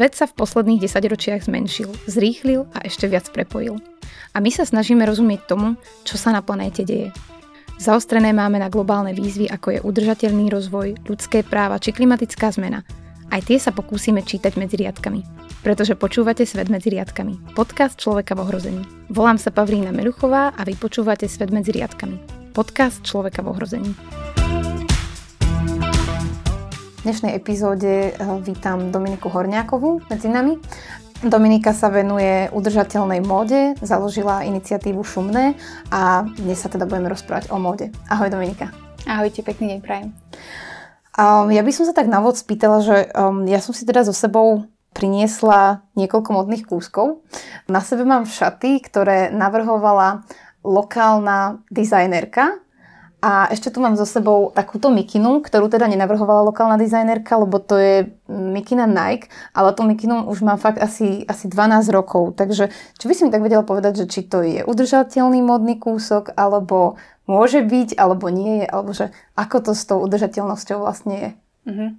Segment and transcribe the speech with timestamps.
[0.00, 3.76] Svet sa v posledných desaťročiach zmenšil, zrýchlil a ešte viac prepojil.
[4.32, 5.76] A my sa snažíme rozumieť tomu,
[6.08, 7.12] čo sa na planéte deje.
[7.76, 12.80] Zaostrené máme na globálne výzvy, ako je udržateľný rozvoj, ľudské práva či klimatická zmena.
[13.28, 15.20] Aj tie sa pokúsime čítať medzi riadkami.
[15.60, 17.52] Pretože počúvate Svet medzi riadkami.
[17.52, 18.82] Podcast Človeka v ohrození.
[19.12, 22.56] Volám sa Pavlína Meluchová a vy počúvate Svet medzi riadkami.
[22.56, 23.92] Podcast Človeka v ohrození.
[27.00, 30.60] V dnešnej epizóde eh, vítam Dominiku Horňákovú medzi nami.
[31.24, 35.56] Dominika sa venuje udržateľnej móde, založila iniciatívu Šumné
[35.88, 37.88] a dnes sa teda budeme rozprávať o móde.
[38.12, 38.68] Ahoj Dominika.
[39.08, 40.12] Ahojte, pekný deň prajem.
[41.16, 44.04] Um, ja by som sa tak na vod spýtala, že um, ja som si teda
[44.04, 47.24] so sebou priniesla niekoľko modných kúskov.
[47.64, 50.28] Na sebe mám šaty, ktoré navrhovala
[50.60, 52.60] lokálna dizajnerka,
[53.20, 57.76] a ešte tu mám so sebou takúto mikinu, ktorú teda nenavrhovala lokálna dizajnerka, lebo to
[57.76, 57.96] je
[58.28, 62.32] mikina Nike, ale tú mikinu už mám fakt asi, asi 12 rokov.
[62.40, 66.32] Takže čo by si mi tak vedela povedať, že či to je udržateľný modný kúsok,
[66.32, 66.96] alebo
[67.28, 71.30] môže byť, alebo nie je, alebo že ako to s tou udržateľnosťou vlastne je.
[71.68, 71.90] Mm-hmm.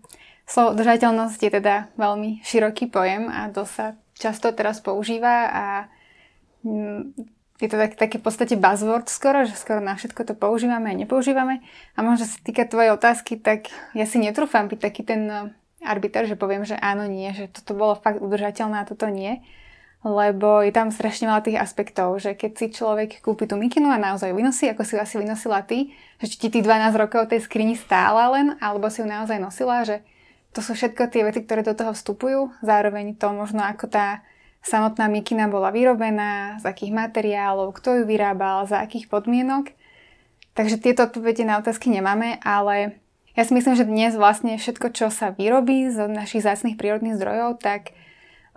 [0.49, 5.65] Slovo udržateľnosť je teda veľmi široký pojem a dosť sa často teraz používa a
[6.65, 7.13] mm,
[7.61, 10.97] je to tak, také v podstate buzzword skoro, že skoro na všetko to používame a
[10.97, 11.61] nepoužívame.
[11.93, 15.41] A možno sa týka tvojej otázky, tak ja si netrúfam byť taký ten eh,
[15.85, 19.45] arbiter, že poviem, že áno, nie, že toto bolo fakt udržateľné a toto nie.
[20.01, 24.01] Lebo je tam strašne veľa tých aspektov, že keď si človek kúpi tú mikinu a
[24.01, 27.45] naozaj ju vynosí, ako si ju asi vynosila ty, že ti tých 12 rokov tej
[27.45, 30.01] skrini stála len, alebo si ju naozaj nosila, že
[30.57, 32.49] to sú všetko tie veci, ktoré do toho vstupujú.
[32.65, 34.25] Zároveň to možno ako tá
[34.61, 39.73] samotná mikina bola vyrobená, z akých materiálov, kto ju vyrábal, za akých podmienok.
[40.53, 43.01] Takže tieto odpovede na otázky nemáme, ale
[43.33, 47.63] ja si myslím, že dnes vlastne všetko, čo sa vyrobí z našich zácných prírodných zdrojov,
[47.63, 47.95] tak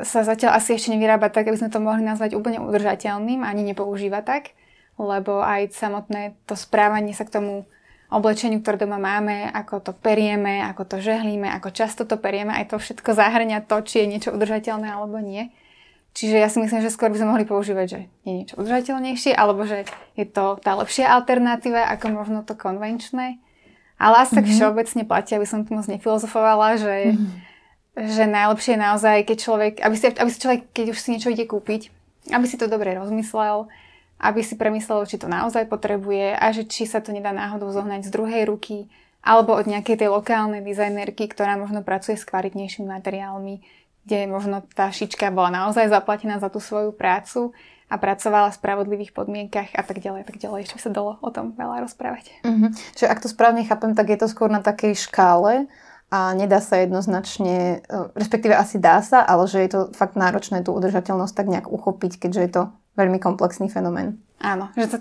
[0.02, 4.26] sa zatiaľ asi ešte nevyrába tak, aby sme to mohli nazvať úplne udržateľným, ani nepoužíva
[4.26, 4.59] tak,
[4.98, 7.71] lebo aj samotné to správanie sa k tomu
[8.10, 12.75] oblečeniu, ktoré doma máme, ako to perieme, ako to žehlíme, ako často to perieme, aj
[12.75, 15.54] to všetko zahrania to, či je niečo udržateľné alebo nie.
[16.14, 19.66] Čiže ja si myslím, že skôr by sme mohli používať, že je niečo udržateľnejšie, alebo
[19.66, 19.82] že
[20.14, 23.42] je to tá lepšia alternatíva ako možno to konvenčné.
[23.98, 24.54] Ale asi tak mhm.
[24.54, 27.30] všeobecne platí, aby som tu moc nefilozofovala, že, mm-hmm.
[28.14, 31.30] že najlepšie je naozaj, keď človek, aby si, aby si človek, keď už si niečo
[31.34, 31.91] ide kúpiť,
[32.30, 33.66] aby si to dobre rozmyslel,
[34.22, 38.06] aby si premyslel, či to naozaj potrebuje a že či sa to nedá náhodou zohnať
[38.06, 38.86] z druhej ruky,
[39.24, 43.64] alebo od nejakej tej lokálnej dizajnerky, ktorá možno pracuje s kvalitnejšími materiálmi,
[44.04, 47.56] kde možno tá šička bola naozaj zaplatená za tú svoju prácu
[47.88, 50.69] a pracovala v spravodlivých podmienkach a tak ďalej, tak ďalej.
[50.69, 52.44] Ešte sa dalo o tom veľa rozprávať.
[52.44, 52.70] Mm-hmm.
[52.97, 55.69] Čiže ak to správne chápem, tak je to skôr na takej škále
[56.09, 60.65] a nedá sa jednoznačne, e, respektíve asi dá sa, ale že je to fakt náročné
[60.65, 62.62] tú udržateľnosť tak nejak uchopiť, keďže je to
[62.94, 64.21] veľmi komplexný fenomén.
[64.44, 64.97] Áno, že to,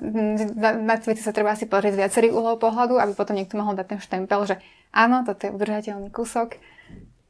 [0.56, 3.76] na, na veci sa treba asi pozrieť z viacerých uhlov pohľadu, aby potom niekto mohol
[3.76, 4.56] dať ten štempel, že
[4.96, 6.56] áno, toto je udržateľný kúsok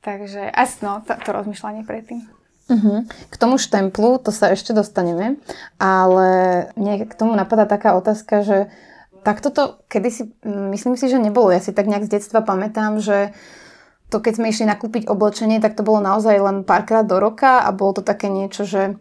[0.03, 2.28] Takže asi no, to, to rozmýšľanie predtým.
[2.68, 3.03] Uh-huh.
[3.08, 5.40] K tomu štemplu, to sa ešte dostaneme,
[5.80, 6.28] ale
[6.80, 8.58] mne k tomu napadá taká otázka, že
[9.24, 11.52] takto to kedysi, myslím si, že nebolo.
[11.52, 13.36] Ja si tak nejak z detstva pamätám, že
[14.12, 17.70] to keď sme išli nakúpiť oblečenie, tak to bolo naozaj len párkrát do roka a
[17.74, 19.00] bolo to také niečo, že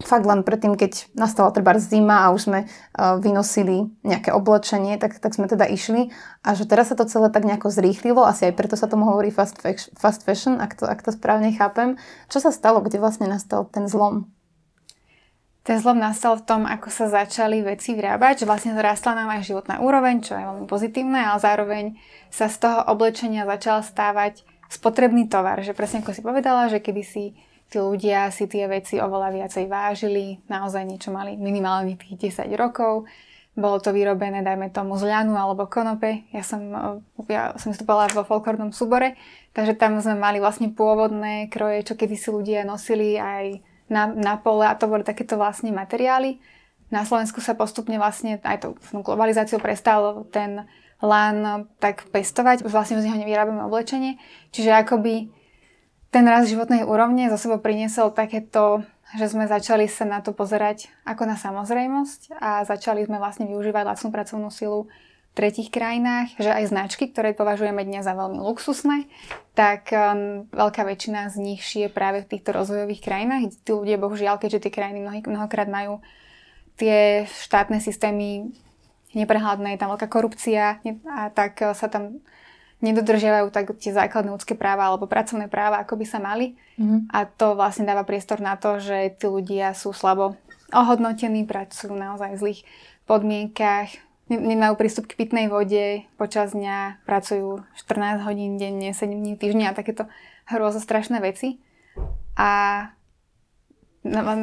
[0.00, 5.20] fakt len predtým, keď nastala treba zima a už sme uh, vynosili nejaké oblečenie, tak,
[5.20, 6.08] tak sme teda išli
[6.40, 9.28] a že teraz sa to celé tak nejako zrýchlilo, asi aj preto sa tomu hovorí
[9.28, 9.60] fast,
[10.24, 12.00] fashion, ak to, ak to správne chápem.
[12.32, 14.32] Čo sa stalo, kde vlastne nastal ten zlom?
[15.60, 19.44] Ten zlom nastal v tom, ako sa začali veci vyrábať, že vlastne rastla nám aj
[19.44, 21.84] životná úroveň, čo je veľmi pozitívne, ale zároveň
[22.32, 25.60] sa z toho oblečenia začal stávať spotrebný tovar.
[25.60, 27.36] Že presne ako si povedala, že kedysi
[27.70, 33.06] tí ľudia si tie veci oveľa viacej vážili, naozaj niečo mali minimálne tých 10 rokov.
[33.54, 36.26] Bolo to vyrobené, dajme tomu, z ľanu alebo konope.
[36.34, 36.60] Ja som,
[37.30, 39.14] ja som vstupovala vo folklórnom súbore,
[39.54, 44.66] takže tam sme mali vlastne pôvodné kroje, čo kedysi ľudia nosili aj na, na pole
[44.66, 46.38] a to boli takéto vlastne materiály.
[46.90, 50.66] Na Slovensku sa postupne vlastne aj tou globalizáciou prestal ten
[51.02, 54.18] lán tak pestovať, vlastne z neho nevyrábame oblečenie.
[54.54, 55.39] Čiže akoby
[56.10, 58.82] ten rast životnej úrovne za sebou priniesol takéto,
[59.14, 63.84] že sme začali sa na to pozerať ako na samozrejmosť a začali sme vlastne využívať
[63.86, 64.90] lacnú pracovnú silu
[65.30, 69.06] v tretich krajinách, že aj značky, ktoré považujeme dnes za veľmi luxusné,
[69.54, 73.54] tak um, veľká väčšina z nich šije práve v týchto rozvojových krajinách.
[73.62, 76.02] Tí ľudia, bohužiaľ, keďže tie krajiny mnohý, mnohokrát majú
[76.74, 78.50] tie štátne systémy
[79.14, 82.18] neprehľadné, je tam veľká korupcia a tak sa tam
[82.80, 86.56] nedodržiavajú tak tie základné ľudské práva alebo pracovné práva, ako by sa mali.
[86.80, 87.12] Mm-hmm.
[87.12, 90.36] A to vlastne dáva priestor na to, že tí ľudia sú slabo
[90.72, 92.60] ohodnotení, pracujú naozaj v zlých
[93.04, 93.90] podmienkach,
[94.30, 99.76] nemajú prístup k pitnej vode, počas dňa pracujú 14 hodín denne, 7 dní týždňa a
[99.76, 100.06] takéto
[100.46, 101.58] hrôzo strašné veci.
[102.38, 102.86] A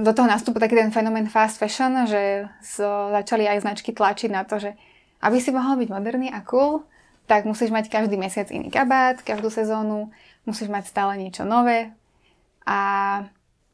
[0.03, 4.45] do toho nastúpa taký ten fenomén fast fashion, že so, začali aj značky tlačiť na
[4.45, 4.77] to, že
[5.23, 6.85] aby si mohol byť moderný a cool,
[7.27, 10.09] tak musíš mať každý mesiac iný kabát, každú sezónu,
[10.47, 11.91] musíš mať stále niečo nové
[12.63, 12.79] a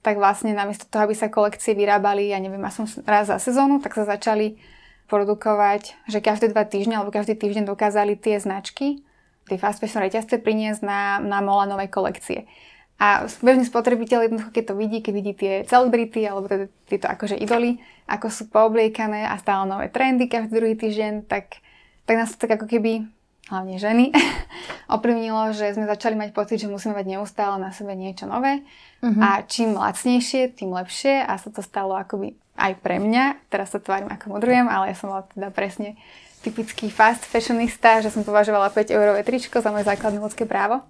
[0.03, 3.95] tak vlastne namiesto toho, aby sa kolekcie vyrábali, ja neviem, som raz za sezónu, tak
[3.95, 4.59] sa začali
[5.07, 9.05] produkovať, že každé dva týždne alebo každý týždeň dokázali tie značky,
[9.47, 12.49] tie fast fashion reťazce priniesť na, na mola nové kolekcie.
[12.99, 17.35] A bežný spotrebiteľ jednoducho, keď to vidí, keď vidí tie celebrity alebo teda tieto akože
[17.39, 21.63] idoly, ako sú poobliekané a stále nové trendy každý druhý týždeň, tak,
[22.05, 23.07] tak nás to tak ako keby
[23.53, 24.09] hlavne ženy,
[24.95, 28.65] oprivnilo, že sme začali mať pocit, že musíme mať neustále na sebe niečo nové
[29.05, 29.21] uh-huh.
[29.21, 33.49] a čím lacnejšie, tým lepšie a sa to stalo akoby aj pre mňa.
[33.53, 35.97] Teraz sa tvárim ako modrujem, ale ja som bola teda presne
[36.43, 40.83] typický fast fashionista, že som považovala 5 eurové tričko za moje základné ľudské právo.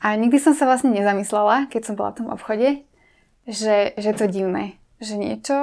[0.00, 2.68] A nikdy som sa vlastne nezamyslela, keď som bola v tom obchode,
[3.44, 4.80] že, že to divné.
[5.00, 5.56] Že niečo,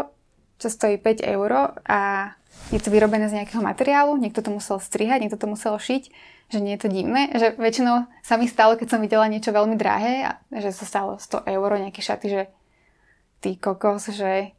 [0.62, 2.34] čo stojí 5 eur a
[2.74, 6.10] je to vyrobené z nejakého materiálu, niekto to musel strihať, niekto to musel šiť,
[6.50, 9.78] že nie je to divné, že väčšinou sa mi stalo, keď som videla niečo veľmi
[9.78, 12.42] drahé, a že to stalo 100 eur, nejaké šaty, že
[13.46, 14.58] ty kokos, že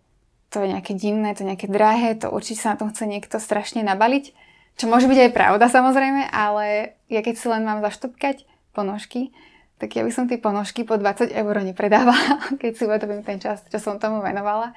[0.55, 3.43] to je nejaké divné, to je nejaké drahé, to určite sa na tom chce niekto
[3.43, 4.31] strašne nabaliť,
[4.78, 9.34] čo môže byť aj pravda samozrejme, ale ja keď si len mám zaštopkať ponožky,
[9.82, 13.66] tak ja by som tie ponožky po 20 eur nepredávala, keď si uvedomím ten čas,
[13.66, 14.70] čo som tomu venovala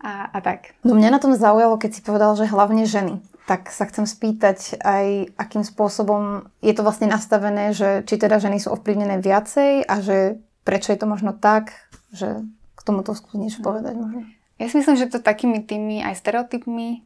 [0.00, 0.74] a, a tak.
[0.82, 3.20] No mňa na tom zaujalo, keď si povedal, že hlavne ženy.
[3.44, 8.56] Tak sa chcem spýtať aj, akým spôsobom je to vlastne nastavené, že či teda ženy
[8.56, 11.76] sú ovplyvnené viacej a že prečo je to možno tak,
[12.08, 12.40] že
[12.72, 14.24] k tomuto skús niečo povedať možno.
[14.56, 17.04] Ja si myslím, že to takými tými aj stereotypmi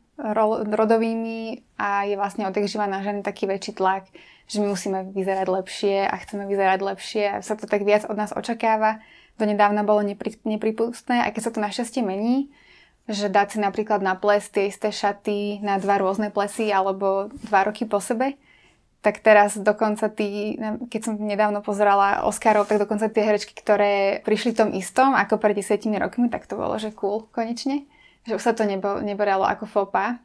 [0.74, 4.10] rodovými a je vlastne odekživa na ženy taký väčší tlak,
[4.50, 8.18] že my musíme vyzerať lepšie a chceme vyzerať lepšie a sa to tak viac od
[8.18, 8.98] nás očakáva.
[9.38, 12.50] Do nedávna bolo nepri, nepripustné, aj keď sa to našťastie mení,
[13.08, 17.64] že dať si napríklad na ples tie isté šaty na dva rôzne plesy alebo dva
[17.64, 18.36] roky po sebe.
[19.00, 20.58] Tak teraz dokonca tí,
[20.92, 25.56] keď som nedávno pozerala Oscarov, tak dokonca tie herečky, ktoré prišli tom istom ako pred
[25.56, 27.88] desiatimi rokmi, tak to bolo, že cool konečne.
[28.28, 30.20] Že už sa to nebo, neberalo ako fopa.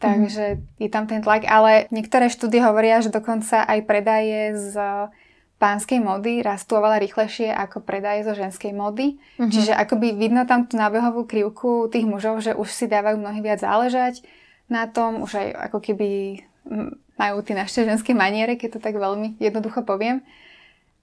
[0.00, 0.80] Takže mm-hmm.
[0.80, 4.74] je tam ten tlak, ale niektoré štúdie hovoria, že dokonca aj predaje z
[5.62, 9.14] pánskej mody rastú oveľa rýchlejšie ako predaje zo ženskej mody.
[9.38, 9.52] Mm-hmm.
[9.54, 13.62] Čiže akoby vidno tam tú nábehovú krivku tých mužov, že už si dávajú mnohí viac
[13.62, 14.26] záležať
[14.66, 16.42] na tom, už aj ako keby
[17.14, 20.26] majú tie naše ženské maniere, keď to tak veľmi jednoducho poviem.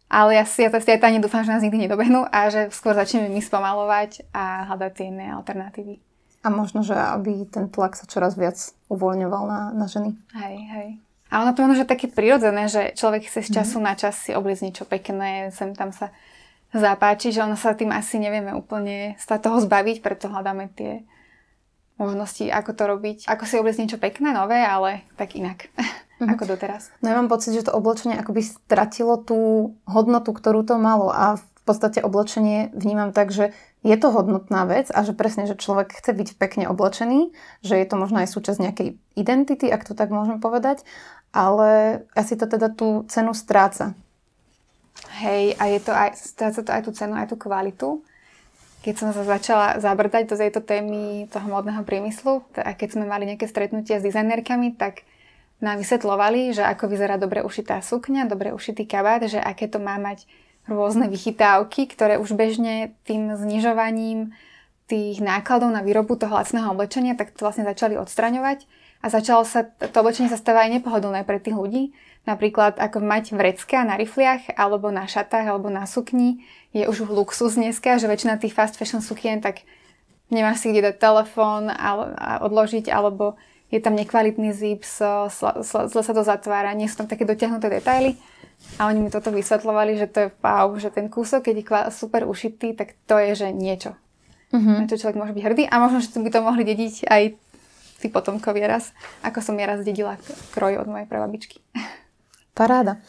[0.09, 2.97] Ale ja si, ja, si aj ani dúfam, že nás nikdy nedobehnú a že skôr
[2.97, 6.01] začneme my spomalovať a hľadať tie iné alternatívy.
[6.41, 8.57] A možno, že aby ten tlak sa čoraz viac
[8.89, 10.17] uvoľňoval na, na ženy.
[10.33, 10.89] Hej, hej.
[11.29, 13.85] A ono to možno, že také prirodzené, že človek chce z času mm.
[13.85, 16.09] na čas si obliecť niečo pekné, sem tam sa
[16.73, 21.05] zapáči, že ono sa tým asi nevieme úplne sa toho zbaviť, preto hľadáme tie
[22.01, 23.17] možnosti, ako to robiť.
[23.29, 25.69] Ako si obliecť niečo pekné, nové, ale tak inak,
[26.21, 26.29] mm.
[26.33, 26.89] ako doteraz.
[27.05, 31.37] No ja mám pocit, že to oblečenie akoby stratilo tú hodnotu, ktorú to malo a
[31.37, 33.53] v podstate oblečenie vnímam tak, že
[33.85, 37.85] je to hodnotná vec a že presne, že človek chce byť pekne oblečený, že je
[37.85, 40.81] to možno aj súčasť nejakej identity, ak to tak môžem povedať
[41.29, 43.93] ale asi to teda tú cenu stráca.
[45.19, 48.01] Hej, a je to aj, stráca to aj tú cenu, aj tú kvalitu.
[48.79, 53.27] Keď som sa začala zabrdať do tejto témy toho modného priemyslu a keď sme mali
[53.27, 55.03] nejaké stretnutia s dizajnerkami, tak
[55.59, 59.99] nám vysvetlovali, že ako vyzerá dobre ušitá sukňa, dobre ušitý kabát, že aké to má
[59.99, 60.23] mať
[60.63, 64.31] rôzne vychytávky, ktoré už bežne tým znižovaním
[64.87, 68.65] tých nákladov na výrobu toho lacného oblečenia, tak to vlastne začali odstraňovať
[68.99, 71.95] a začalo sa, to oblečenie sa stáva aj nepohodlné pre tých ľudí.
[72.27, 76.43] Napríklad ako mať vrecka na rifliach, alebo na šatách, alebo na sukni
[76.75, 79.63] je už luxus dneska, že väčšina tých fast fashion sukien, tak
[80.27, 83.39] nemáš si kde dať telefón a odložiť, alebo
[83.71, 85.31] je tam nekvalitný zip, zle
[86.03, 88.19] sa to zatvára, nie sú tam také dotiahnuté detaily.
[88.75, 91.65] A oni mi toto vysvetlovali, že to je wow, že ten kúsok, keď je
[91.95, 93.95] super ušitý, tak to je, že niečo.
[94.51, 94.75] Mm-hmm.
[94.75, 97.23] Na čo človek môže byť hrdý a možno, že by to mohli dediť aj
[97.99, 100.15] tí potomkovia raz, ako som ja raz dedila
[100.55, 101.59] kroj od mojej prababičky.
[102.55, 102.99] Paráda.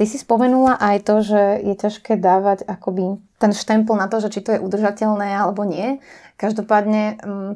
[0.00, 4.32] Ty si spomenula aj to, že je ťažké dávať akoby ten štempel na to, že
[4.32, 6.00] či to je udržateľné alebo nie.
[6.40, 7.52] Každopádne, mm,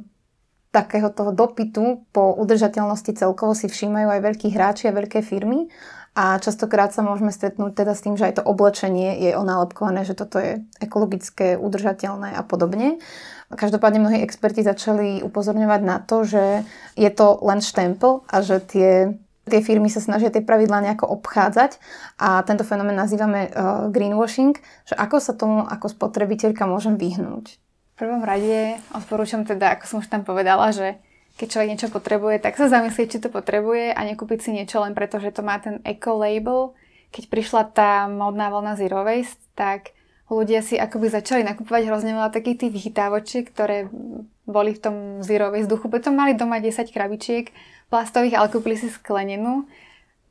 [0.68, 5.73] takého toho dopytu po udržateľnosti celkovo si všímajú aj veľkí hráči a veľké firmy
[6.18, 10.18] a častokrát sa môžeme stretnúť teda s tým, že aj to oblečenie je onálepkované, že
[10.18, 12.99] toto je ekologické, udržateľné a podobne.
[13.49, 16.69] Každopádne mnohí experti začali upozorňovať na to, že
[17.00, 19.17] je to len štempel a že tie
[19.49, 21.81] tie firmy sa snažia tie pravidlá nejako obchádzať
[22.21, 27.57] a tento fenomén nazývame uh, greenwashing, že ako sa tomu ako spotrebiteľka môžem vyhnúť.
[27.97, 31.00] V prvom rade odporúčam teda, ako som už tam povedala, že
[31.40, 34.95] keď človek niečo potrebuje, tak sa zamyslieť, či to potrebuje a nekúpiť si niečo len
[34.95, 36.76] preto, že to má ten eco-label.
[37.11, 39.97] Keď prišla tá modná vlna Zero Waste, tak
[40.28, 43.88] ľudia si akoby začali nakupovať hrozne veľa takých tých vychytávočiek, ktoré
[44.49, 45.88] boli v tom Zero Waste duchu.
[45.88, 47.52] Potom mali doma 10 krabičiek
[47.88, 49.68] plastových, ale kúpili si sklenenú.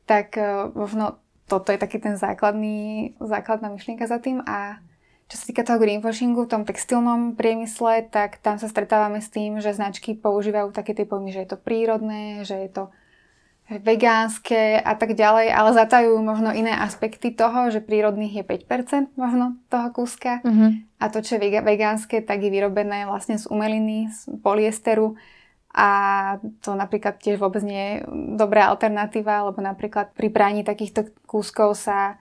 [0.09, 4.41] Tak uh, možno toto je taký ten základný, základná myšlienka za tým.
[4.45, 4.81] A
[5.27, 9.59] čo sa týka toho greenwashingu v tom textilnom priemysle, tak tam sa stretávame s tým,
[9.59, 12.83] že značky používajú také tie pojmy, že je to prírodné, že je to
[13.67, 19.59] vegánske a tak ďalej, ale zatajú možno iné aspekty toho, že prírodných je 5% možno
[19.67, 21.00] toho kúska mm-hmm.
[21.03, 25.19] a to, čo je vegánske, tak je vyrobené vlastne z umeliny, z polyesteru
[25.75, 25.89] a
[26.63, 27.95] to napríklad tiež vôbec nie je
[28.39, 32.15] dobrá alternatíva, lebo napríklad pri praní takýchto kúskov sa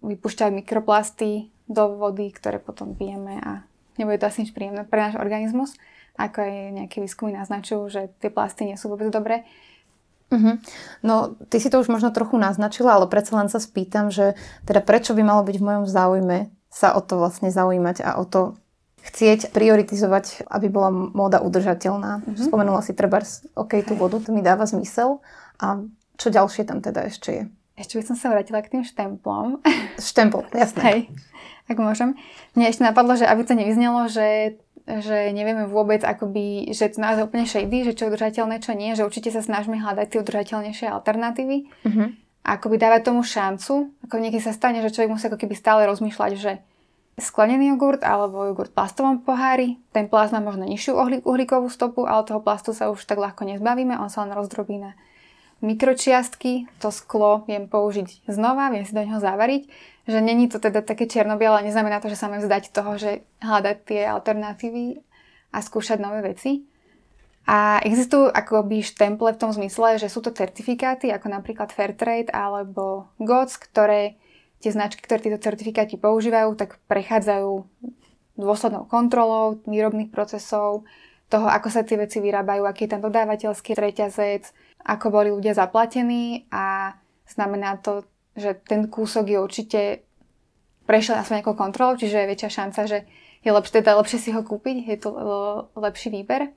[0.00, 3.66] vypúšťajú mikroplasty do vody, ktoré potom pijeme a
[3.98, 5.74] nebude to asi nič príjemné pre náš organizmus,
[6.14, 9.42] ako aj nejaké výskumy naznačujú, že tie plasty nie sú vôbec dobré.
[10.32, 10.56] Uh-huh.
[11.04, 14.80] No, ty si to už možno trochu naznačila, ale predsa len sa spýtam, že teda
[14.80, 18.58] prečo by malo byť v mojom záujme sa o to vlastne zaujímať a o to
[19.04, 22.24] chcieť prioritizovať, aby bola móda udržateľná.
[22.24, 22.40] Uh-huh.
[22.40, 23.20] Spomenula si treba,
[23.54, 25.20] OK, tú vodu, to mi dáva zmysel.
[25.60, 25.84] A
[26.18, 27.42] čo ďalšie tam teda ešte je?
[27.74, 29.58] Ešte by som sa vrátila k tým štemplom.
[29.98, 30.82] Štempel, jasné.
[30.82, 31.00] Hej,
[31.66, 32.14] ak môžem.
[32.54, 37.24] Mne ešte napadlo, že aby to nevyznelo, že že nevieme vôbec akoby, že to naozaj
[37.24, 40.86] úplne shady, že čo je udržateľné, čo nie, že určite sa snažíme hľadať tie udržateľnejšie
[40.92, 41.56] alternatívy.
[41.88, 42.08] Uh-huh.
[42.44, 43.96] A akoby dávať tomu šancu.
[44.04, 46.60] Ako niekedy sa stane, že človek musí ako keby stále rozmýšľať, že
[47.16, 49.80] sklenený jogurt alebo jogurt v plastovom pohári.
[49.96, 53.96] Ten plast má možno nižšiu uhlíkovú stopu, ale toho plastu sa už tak ľahko nezbavíme,
[53.96, 54.92] on sa len rozdrobí na
[55.64, 56.68] mikročiastky.
[56.84, 61.08] To sklo viem použiť znova, viem si do neho zavariť že není to teda také
[61.08, 65.00] čierno ale neznamená to, že sa máme vzdať toho, že hľadať tie alternatívy
[65.52, 66.68] a skúšať nové veci.
[67.44, 73.12] A existujú akoby štemple v tom zmysle, že sú to certifikáty, ako napríklad Fairtrade alebo
[73.20, 74.16] GOTS, ktoré
[74.64, 77.68] tie značky, ktoré tieto certifikáty používajú, tak prechádzajú
[78.40, 80.88] dôslednou kontrolou výrobných procesov,
[81.28, 86.46] toho, ako sa tie veci vyrábajú, aký je ten dodávateľský reťazec, ako boli ľudia zaplatení
[86.52, 86.94] a
[87.26, 89.80] znamená to že ten kúsok je určite
[90.84, 92.98] prešiel aspoň nejakou kontrolou, čiže je väčšia šanca, že
[93.44, 95.10] je lepšie, teda lepšie si ho kúpiť, je to
[95.76, 96.52] lepší výber.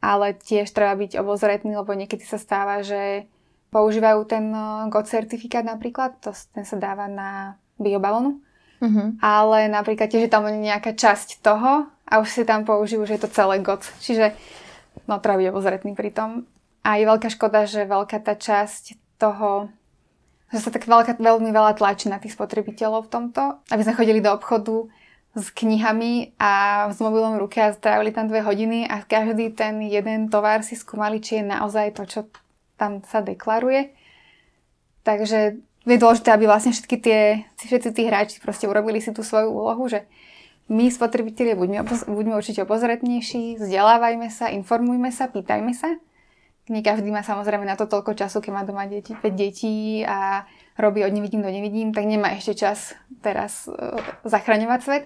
[0.00, 3.28] Ale tiež treba byť obozretný, lebo niekedy sa stáva, že
[3.68, 4.48] používajú ten
[4.88, 8.40] GOT certifikát napríklad, to, ten sa dáva na biobavlnu.
[8.80, 9.12] Uh-huh.
[9.20, 13.22] Ale napríklad tiež je tam nejaká časť toho a už si tam použijú, že je
[13.28, 13.84] to celé GOT.
[14.00, 14.32] Čiže
[15.04, 16.48] no, treba byť obozretný pri tom.
[16.80, 19.68] A je veľká škoda, že veľká tá časť toho
[20.50, 24.18] že sa tak veľká, veľmi veľa tlačí na tých spotrebiteľov v tomto, aby sme chodili
[24.18, 24.90] do obchodu
[25.30, 29.78] s knihami a s mobilom v ruke a strávili tam dve hodiny a každý ten
[29.86, 32.20] jeden tovar si skúmali, či je naozaj to, čo
[32.74, 33.94] tam sa deklaruje.
[35.06, 39.54] Takže je dôležité, aby vlastne všetky tie, všetci tí hráči proste urobili si tú svoju
[39.54, 40.02] úlohu, že
[40.66, 45.94] my spotrebitelia buďme, buďme určite obozretnejší, vzdelávajme sa, informujme sa, pýtajme sa
[46.70, 50.46] nie každý má samozrejme na to toľko času, keď má doma deti, 5 detí a
[50.78, 55.04] robí od nevidím do nevidím, tak nemá ešte čas teraz uh, zachraňovať svet.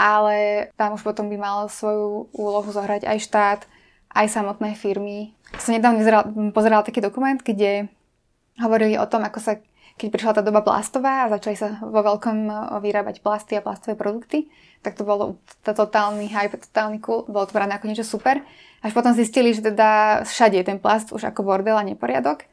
[0.00, 3.60] Ale tam už potom by mal svoju úlohu zohrať aj štát,
[4.12, 5.36] aj samotné firmy.
[5.60, 6.00] Som nedávno
[6.52, 7.88] pozerala taký dokument, kde
[8.60, 9.52] hovorili o tom, ako sa
[10.00, 14.00] keď prišla tá doba plastová a začali sa vo veľkom e, vyrábať plasty a plastové
[14.00, 14.48] produkty,
[14.80, 18.40] tak to bolo to totálny hype, totálny cool, bolo to brané ako niečo super.
[18.80, 22.48] Až potom zistili, že teda všade je ten plast už ako bordel a neporiadok,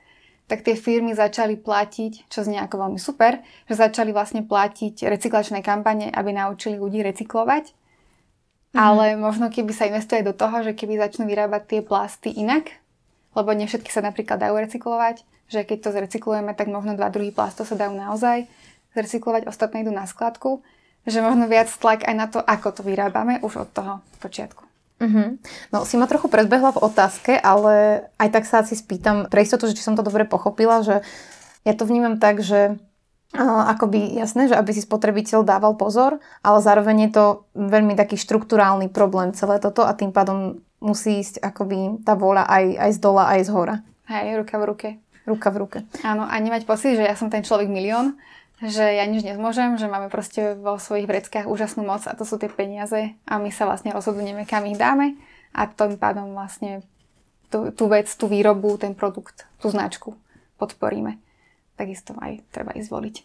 [0.47, 5.59] tak tie firmy začali platiť, čo znie ako veľmi super, že začali vlastne platiť recyklačné
[5.59, 7.71] kampane, aby naučili ľudí recyklovať.
[8.71, 8.79] Mm.
[8.79, 12.75] Ale možno keby sa investuje do toho, že keby začnú vyrábať tie plasty inak,
[13.35, 17.31] lebo nie všetky sa napríklad dajú recyklovať, že keď to zrecyklujeme, tak možno dva druhý
[17.31, 18.47] plastov sa dajú naozaj
[18.95, 20.63] zrecyklovať, ostatné idú na skladku,
[21.07, 24.66] že možno viac tlak aj na to, ako to vyrábame už od toho počiatku.
[24.97, 25.27] Mm-hmm.
[25.69, 29.69] No si ma trochu predbehla v otázke, ale aj tak sa asi spýtam pre istotu,
[29.69, 31.05] že či som to dobre pochopila, že
[31.61, 32.81] ja to vnímam tak, že
[33.37, 38.87] akoby jasné, že aby si spotrebiteľ dával pozor, ale zároveň je to veľmi taký štruktúrálny
[38.87, 43.23] problém celé toto a tým pádom musí ísť akoby tá vola aj, aj z dola,
[43.35, 43.75] aj z hora.
[44.07, 44.89] Hej, ruka v ruke.
[45.27, 45.79] Ruka v ruke.
[46.07, 48.15] Áno, a nemať pocit, že ja som ten človek milión,
[48.57, 52.41] že ja nič nezmôžem, že máme proste vo svojich vreckách úžasnú moc a to sú
[52.41, 55.13] tie peniaze a my sa vlastne rozhodneme, kam ich dáme
[55.53, 56.81] a tým pádom vlastne
[57.53, 60.17] tú, tú vec, tú výrobu, ten produkt, tú značku
[60.57, 61.21] podporíme.
[61.77, 63.15] Takisto aj treba ísť voliť.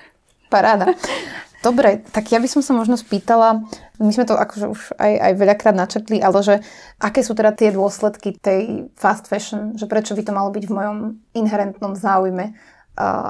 [0.52, 0.96] Paráda.
[1.60, 3.66] Dobre, tak ja by som sa možno spýtala,
[4.00, 6.54] my sme to akože už aj, aj veľakrát načrtli, ale že
[7.02, 10.72] aké sú teda tie dôsledky tej fast fashion, že prečo by to malo byť v
[10.72, 10.96] mojom
[11.34, 12.56] inherentnom záujme,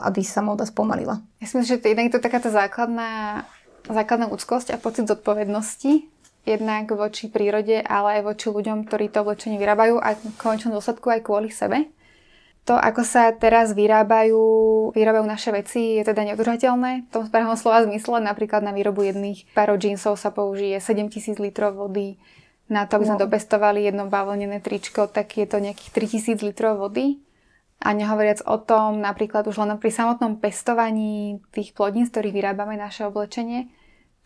[0.09, 1.21] aby sa móda spomalila?
[1.39, 3.45] Ja si myslím, že to, je to taká tá základná,
[3.85, 6.09] základná úzkosť a pocit zodpovednosti,
[6.49, 11.13] jednak voči prírode, ale aj voči ľuďom, ktorí to oblečenie vyrábajú a v konečnom dôsledku
[11.13, 11.93] aj kvôli sebe
[12.69, 14.45] to, ako sa teraz vyrábajú,
[14.93, 17.09] vyrábajú naše veci, je teda neudržateľné.
[17.09, 21.81] V tom správnom slova zmysle napríklad na výrobu jedných párov džínsov sa použije 7000 litrov
[21.81, 22.21] vody.
[22.69, 23.25] Na to, aby sme no.
[23.25, 27.17] dopestovali jedno bavlnené tričko, tak je to nejakých 3000 litrov vody.
[27.79, 32.75] A nehovoriac o tom, napríklad už len pri samotnom pestovaní tých plodín, z ktorých vyrábame
[32.75, 33.71] naše oblečenie,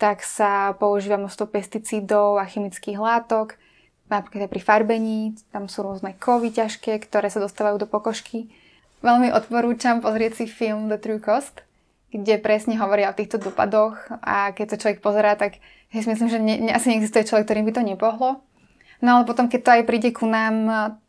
[0.00, 3.60] tak sa používa množstvo pesticídov a chemických látok,
[4.08, 5.20] napríklad aj pri farbení,
[5.52, 8.48] tam sú rôzne kovy ťažké, ktoré sa dostávajú do pokožky.
[9.04, 11.64] Veľmi odporúčam pozrieť si film The True Cost,
[12.12, 15.60] kde presne hovoria o týchto dopadoch a keď to človek pozerá, tak
[15.92, 18.30] ja si myslím, že ne, asi neexistuje človek, ktorým by to nepohlo.
[19.02, 20.54] No ale potom, keď to aj príde ku nám,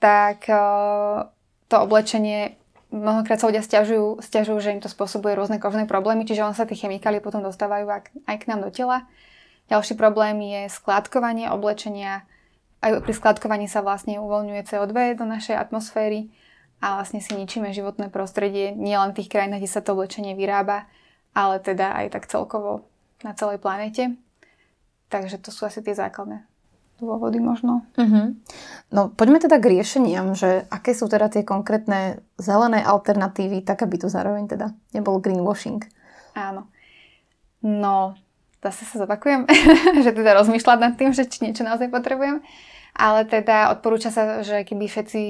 [0.02, 1.30] tak uh,
[1.74, 2.54] to oblečenie
[2.94, 6.70] mnohokrát sa ľudia stiažujú, stiažujú, že im to spôsobuje rôzne kožné problémy, čiže on sa
[6.70, 7.90] tie chemikálie potom dostávajú
[8.30, 9.10] aj k nám do tela.
[9.74, 12.30] Ďalší problém je skládkovanie oblečenia,
[12.86, 16.30] aj pri skladkovaní sa vlastne uvoľňuje CO2 do našej atmosféry
[16.78, 20.86] a vlastne si ničíme životné prostredie nielen v tých krajinách, kde sa to oblečenie vyrába,
[21.34, 22.86] ale teda aj tak celkovo
[23.26, 24.14] na celej planete.
[25.10, 26.53] Takže to sú asi tie základné
[27.04, 27.84] dôvody možno.
[28.00, 28.34] Uh-huh.
[28.90, 34.00] No poďme teda k riešeniam, že aké sú teda tie konkrétne zelené alternatívy, tak aby
[34.00, 35.84] to zároveň teda nebol greenwashing.
[36.34, 36.72] Áno.
[37.64, 38.16] No,
[38.64, 39.48] zase sa zopakujem,
[40.04, 42.44] že teda rozmýšľať nad tým, že či niečo naozaj potrebujem
[42.94, 45.22] ale teda odporúča sa, že keby všetci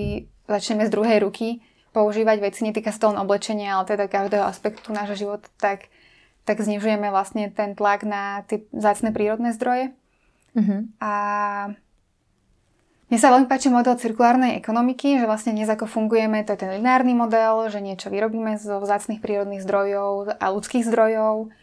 [0.51, 1.63] začneme z druhej ruky
[1.95, 5.87] používať veci, netýka sa to len oblečenia, ale teda každého aspektu nášho života, tak,
[6.43, 9.95] tak znižujeme vlastne ten tlak na tie zácne prírodné zdroje.
[10.53, 10.85] Uh-huh.
[11.01, 11.13] A
[13.13, 16.73] mne sa veľmi páči model cirkulárnej ekonomiky, že vlastne dnes ako fungujeme, to je ten
[16.73, 21.53] lineárny model, že niečo vyrobíme zo vzácných prírodných zdrojov a ľudských zdrojov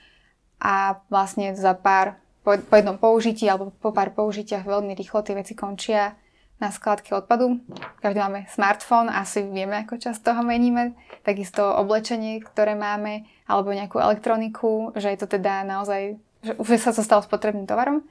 [0.62, 5.34] a vlastne za pár po, po jednom použití alebo po pár použitiach veľmi rýchlo tie
[5.34, 6.14] veci končia
[6.60, 7.56] na skladke odpadu.
[8.04, 10.92] Každý máme smartfón, asi vieme, ako často ho meníme.
[11.24, 16.92] Takisto oblečenie, ktoré máme, alebo nejakú elektroniku, že je to teda naozaj, že už sa
[16.92, 18.04] to stalo spotrebným tovarom.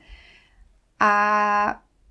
[0.99, 1.11] A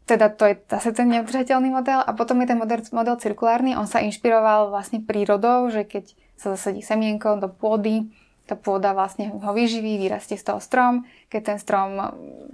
[0.08, 2.00] teda to je zase ten neudržateľný model.
[2.00, 6.56] A potom je ten model, model cirkulárny, on sa inšpiroval vlastne prírodou, že keď sa
[6.56, 8.08] zasadí semienko do pôdy,
[8.48, 11.04] tá pôda vlastne ho vyživí, vyrastie z toho strom.
[11.28, 12.00] Keď ten strom,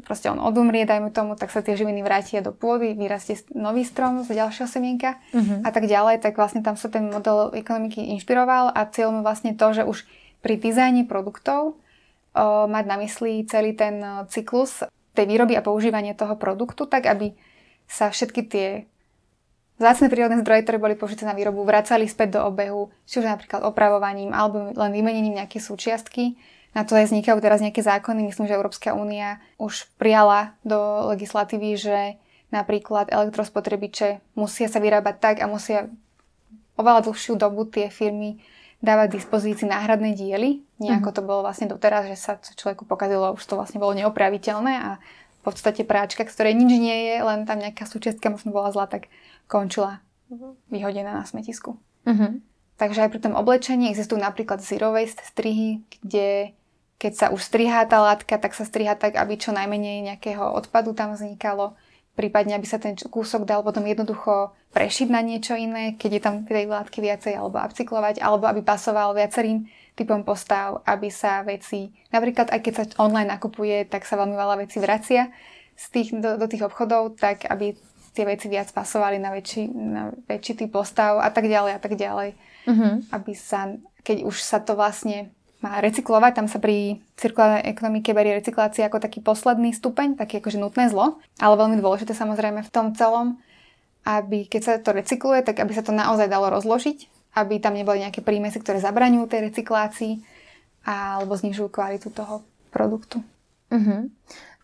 [0.02, 4.26] proste on odumrie, dajme tomu, tak sa tie živiny vrátia do pôdy, vyrastie nový strom
[4.26, 5.62] z ďalšieho semienka uh-huh.
[5.62, 6.18] a tak ďalej.
[6.18, 10.02] Tak vlastne tam sa ten model ekonomiky inšpiroval a cieľom je vlastne to, že už
[10.42, 11.78] pri dizajne produktov
[12.34, 14.82] o, mať na mysli celý ten cyklus
[15.14, 17.32] tej výroby a používania toho produktu, tak aby
[17.86, 18.68] sa všetky tie
[19.74, 23.66] Vzácne prírodné zdroje, ktoré boli použité na výrobu, vracali späť do obehu, či už napríklad
[23.66, 26.38] opravovaním alebo len vymenením nejaké súčiastky.
[26.78, 28.22] Na to aj vznikajú teraz nejaké zákony.
[28.22, 30.78] Myslím, že Európska únia už prijala do
[31.10, 31.98] legislatívy, že
[32.54, 35.90] napríklad elektrospotrebiče musia sa vyrábať tak a musia
[36.78, 38.38] oveľa dlhšiu dobu tie firmy
[38.84, 40.60] dávať dispozícii náhradné diely.
[40.78, 41.16] Nejako uh-huh.
[41.16, 45.40] to bolo vlastne doteraz, že sa človeku pokazilo, už to vlastne bolo neopraviteľné a v
[45.40, 49.08] podstate práčka, z ktorej nič nie je, len tam nejaká súčiastka možno bola zlá, tak
[49.48, 50.04] končila
[50.68, 51.80] vyhodená na smetisku.
[52.04, 52.40] Uh-huh.
[52.76, 56.52] Takže aj pri tom oblečení existujú napríklad zero waste strihy, kde
[56.98, 60.96] keď sa už strihá tá látka, tak sa striha tak, aby čo najmenej nejakého odpadu
[60.96, 61.76] tam vznikalo.
[62.14, 66.34] Prípadne, aby sa ten kúsok dal potom jednoducho prešiť na niečo iné, keď je tam
[66.46, 69.66] tej látky viacej, alebo upcyklovať, alebo aby pasoval viacerým
[69.98, 74.66] typom postav, aby sa veci, napríklad aj keď sa online nakupuje, tak sa veľmi veľa
[74.66, 75.30] vecí vracia
[75.74, 77.74] z tých, do, do tých obchodov, tak aby
[78.14, 81.98] tie veci viac pasovali na väčší, na väčší typ postav a tak ďalej a tak
[81.98, 82.38] ďalej.
[82.66, 83.02] Uh-huh.
[83.10, 83.74] Aby sa,
[84.06, 89.00] keď už sa to vlastne má recyklovať, tam sa pri cirkulárnej ekonomike berie recyklácia ako
[89.00, 93.40] taký posledný stupeň, taký akože nutné zlo, ale veľmi dôležité samozrejme v tom celom,
[94.04, 97.08] aby keď sa to recykluje, tak aby sa to naozaj dalo rozložiť,
[97.40, 100.12] aby tam neboli nejaké prímesy, ktoré zabraňujú tej recyklácii
[100.84, 103.24] alebo znižujú kvalitu toho produktu.
[103.72, 104.12] Uh-huh.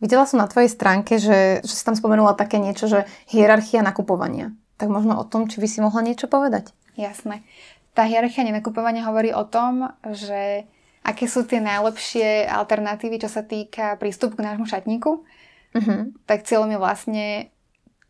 [0.05, 4.53] Videla som na tvojej stránke, že, že si tam spomenula také niečo, že hierarchia nakupovania.
[4.77, 6.73] Tak možno o tom, či by si mohla niečo povedať?
[7.01, 7.41] Jasné.
[7.97, 10.69] Tá hierarchia nenakupovania hovorí o tom, že
[11.01, 15.25] aké sú tie najlepšie alternatívy, čo sa týka prístupu k nášmu šatníku.
[15.71, 16.01] Uh-huh.
[16.27, 17.27] Tak cieľom je vlastne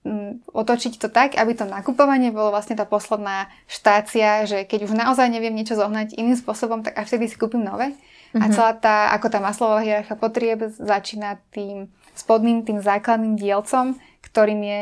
[0.03, 4.92] mm, otočiť to tak, aby to nakupovanie bolo vlastne tá posledná štácia, že keď už
[4.96, 7.94] naozaj neviem niečo zohnať iným spôsobom, tak až vtedy si kúpim nové.
[7.94, 8.42] Uh-huh.
[8.42, 8.53] A mhm.
[8.55, 14.81] celá tá, ako tá maslová hierarchia potrieb začína tým spodným, tým základným dielcom, ktorým je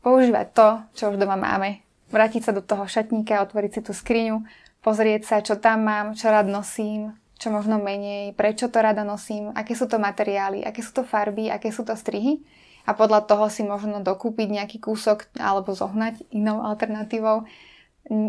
[0.00, 1.82] používať to, čo už doma máme.
[2.14, 4.46] Vrátiť sa do toho šatníka, otvoriť si tú skriňu,
[4.78, 9.52] pozrieť sa, čo tam mám, čo rád nosím, čo možno menej, prečo to rada nosím,
[9.52, 12.40] aké sú to materiály, aké sú to farby, aké sú to strihy
[12.86, 17.44] a podľa toho si možno dokúpiť nejaký kúsok alebo zohnať inou alternatívou,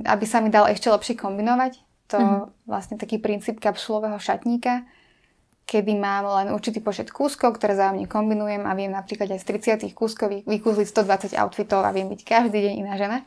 [0.04, 2.68] aby sa mi dal ešte lepšie kombinovať to mm-hmm.
[2.68, 4.88] vlastne taký princíp kapsulového šatníka,
[5.68, 9.92] kedy mám len určitý počet kúskov, ktoré zájomne kombinujem a viem napríklad aj z 30
[9.92, 13.18] kúskov vykúzliť 120 outfitov a viem byť každý deň iná žena.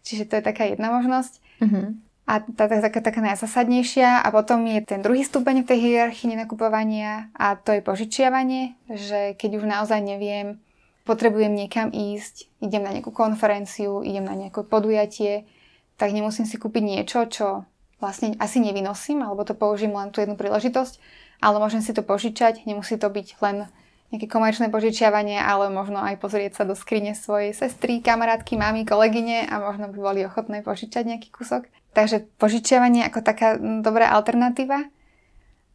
[0.00, 1.44] Čiže to je taká jedna možnosť.
[1.60, 1.86] Mm-hmm.
[2.30, 4.22] A tá, taká, taká najzasadnejšia.
[4.22, 9.34] A potom je ten druhý stupeň v tej hierarchii nenakupovania a to je požičiavanie, že
[9.34, 10.62] keď už naozaj neviem,
[11.02, 15.50] potrebujem niekam ísť, idem na nejakú konferenciu, idem na nejaké podujatie,
[15.98, 17.66] tak nemusím si kúpiť niečo, čo
[17.98, 21.02] vlastne asi nevynosím, alebo to použijem len tú jednu príležitosť,
[21.42, 23.66] ale môžem si to požičať, nemusí to byť len
[24.14, 29.50] nejaké komerčné požičiavanie, ale možno aj pozrieť sa do skrine svojej sestry, kamarátky, mamy, kolegyne
[29.50, 31.66] a možno by boli ochotné požičať nejaký kúsok.
[31.90, 34.86] Takže požičiavanie ako taká dobrá alternatíva,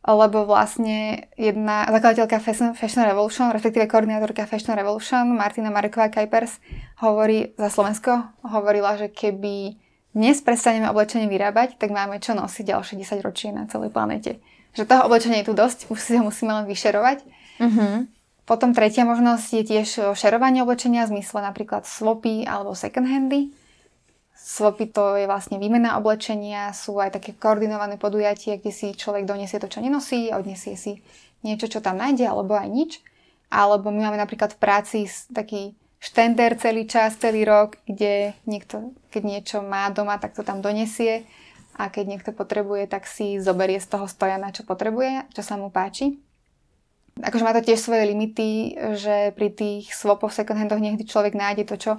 [0.06, 6.62] lebo vlastne jedna zakladateľka Fashion, Fashion Revolution, respektíve koordinátorka Fashion Revolution, Martina Mareková Kajpers,
[7.02, 9.82] hovorí za Slovensko, hovorila, že keby
[10.16, 14.40] dnes prestaneme oblečenie vyrábať, tak máme čo nosiť ďalšie 10 ročie na celej planete.
[14.72, 17.28] Že toho oblečenia je tu dosť, už si ho musíme len vyšerovať.
[17.60, 18.08] Uh-huh.
[18.46, 23.52] Potom tretia možnosť je tiež šerovanie oblečenia v zmysle napríklad swapy alebo second handy.
[24.36, 29.58] Swapy to je vlastne výmena oblečenia, sú aj také koordinované podujatie, kde si človek donesie
[29.58, 31.00] to, čo nenosí, odniesie si
[31.42, 32.92] niečo, čo tam nájde, alebo aj nič.
[33.48, 35.00] Alebo my máme napríklad v práci
[35.32, 40.62] taký štender celý čas, celý rok, kde niekto, keď niečo má doma, tak to tam
[40.62, 41.26] donesie
[41.76, 45.68] a keď niekto potrebuje, tak si zoberie z toho stojana, čo potrebuje, čo sa mu
[45.68, 46.16] páči.
[47.20, 51.64] Akože má to tiež svoje limity, že pri tých swapoch second handoch niekdy človek nájde
[51.68, 51.94] to, čo,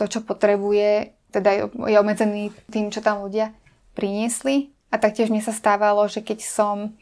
[0.00, 3.56] to, čo potrebuje, teda je obmedzený tým, čo tam ľudia
[3.96, 4.70] priniesli.
[4.92, 6.92] A taktiež mne sa stávalo, že keď som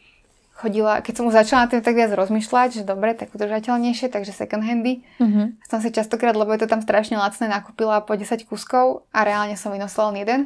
[0.61, 4.61] chodila, keď som už začala tým tak viac rozmýšľať, že dobre, tak udržateľnejšie, takže second
[4.61, 5.01] handy.
[5.17, 5.51] Uh-huh.
[5.65, 9.57] Som si častokrát, lebo je to tam strašne lacné, nakúpila po 10 kuskov a reálne
[9.57, 10.41] som vynosila len jeden.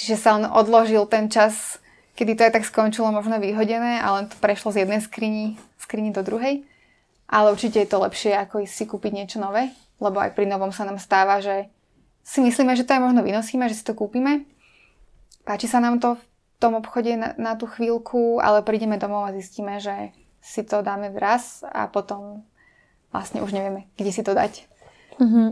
[0.00, 1.76] Čiže sa on odložil ten čas,
[2.16, 6.08] kedy to aj tak skončilo možno vyhodené a len to prešlo z jednej skrini, skrini
[6.08, 6.64] do druhej.
[7.28, 10.72] Ale určite je to lepšie, ako ísť si kúpiť niečo nové, lebo aj pri novom
[10.72, 11.68] sa nám stáva, že
[12.24, 14.46] si myslíme, že to aj možno vynosíme, že si to kúpime.
[15.44, 16.22] Páči sa nám to v
[16.60, 21.12] tom obchode na, na tú chvíľku, ale prídeme domov a zistíme, že si to dáme
[21.12, 22.44] vraz a potom
[23.12, 24.64] vlastne už nevieme, kde si to dať.
[25.20, 25.48] Mm-hmm.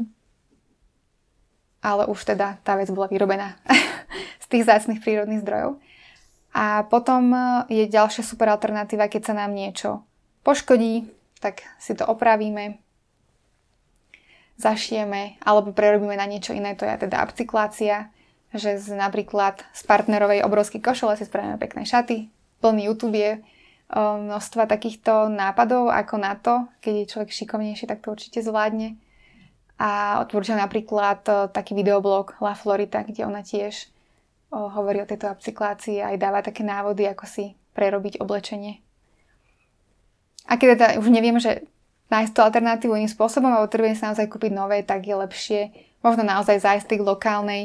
[1.84, 3.56] Ale už teda tá vec bola vyrobená
[4.44, 5.78] z tých zácných prírodných zdrojov.
[6.56, 7.30] A potom
[7.68, 10.02] je ďalšia super alternatíva, keď sa nám niečo
[10.42, 11.06] poškodí,
[11.38, 12.80] tak si to opravíme,
[14.58, 18.10] zašijeme alebo prerobíme na niečo iné, to je teda upcyklácia
[18.54, 22.32] že z, napríklad z partnerovej obrovskej košele si spravíme pekné šaty.
[22.64, 23.44] Plný YouTube je
[23.92, 28.96] množstva takýchto nápadov ako na to, keď je človek šikovnejší, tak to určite zvládne.
[29.78, 33.88] A odporúčam napríklad taký videoblog La Florita, kde ona tiež
[34.48, 38.80] hovorí o tejto upcyklácii a aj dáva také návody, ako si prerobiť oblečenie.
[40.48, 41.68] A keď teda už neviem, že
[42.08, 45.60] nájsť tú alternatívu iným spôsobom a potrebujem sa naozaj kúpiť nové, tak je lepšie
[46.00, 47.62] možno naozaj zájsť k lokálnej